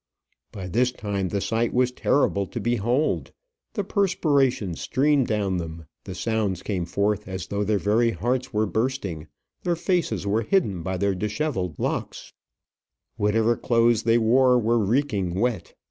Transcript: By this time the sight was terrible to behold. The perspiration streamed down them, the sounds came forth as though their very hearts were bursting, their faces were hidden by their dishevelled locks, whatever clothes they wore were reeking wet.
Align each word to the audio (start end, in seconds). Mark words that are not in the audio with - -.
By 0.51 0.67
this 0.67 0.91
time 0.91 1.29
the 1.29 1.41
sight 1.41 1.75
was 1.75 1.91
terrible 1.91 2.47
to 2.47 2.59
behold. 2.59 3.33
The 3.73 3.83
perspiration 3.83 4.73
streamed 4.73 5.27
down 5.27 5.57
them, 5.57 5.85
the 6.05 6.15
sounds 6.15 6.63
came 6.63 6.85
forth 6.85 7.27
as 7.27 7.45
though 7.45 7.63
their 7.63 7.77
very 7.77 8.09
hearts 8.09 8.51
were 8.51 8.65
bursting, 8.65 9.27
their 9.61 9.75
faces 9.75 10.25
were 10.25 10.41
hidden 10.41 10.81
by 10.81 10.97
their 10.97 11.13
dishevelled 11.13 11.75
locks, 11.77 12.33
whatever 13.17 13.55
clothes 13.55 14.01
they 14.01 14.17
wore 14.17 14.57
were 14.57 14.79
reeking 14.79 15.35
wet. 15.35 15.75